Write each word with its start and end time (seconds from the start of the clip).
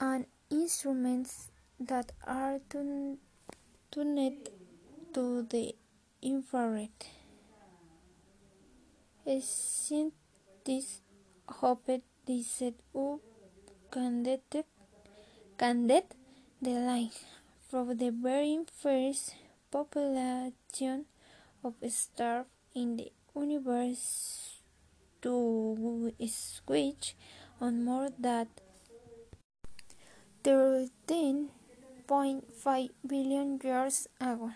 and 0.00 0.26
instruments 0.50 1.52
that 1.78 2.10
are 2.26 2.58
tuned 2.68 3.18
to 3.92 4.02
the 5.48 5.76
infrared. 6.20 6.90
Scientists 9.24 11.02
hope 11.48 11.88
this 12.26 12.46
setup 12.46 13.20
can 13.90 14.22
detect 14.22 14.68
candid 15.58 16.04
the 16.62 16.70
line 16.70 17.10
from 17.68 17.98
the 17.98 18.10
very 18.10 18.58
first 18.70 19.34
population 19.70 21.04
of 21.64 21.74
stars 21.90 22.46
in 22.74 22.96
the 22.96 23.12
universe 23.34 24.60
to 25.20 26.12
switch 26.30 27.16
on 27.60 27.84
more 27.84 28.08
than 28.18 28.46
13.5 30.44 32.88
billion 33.06 33.60
years 33.62 34.08
ago. 34.20 34.52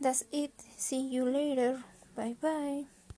That's 0.00 0.24
it. 0.30 0.52
See 0.76 1.08
you 1.08 1.24
later. 1.24 1.82
Bye 2.14 2.36
bye. 2.40 2.84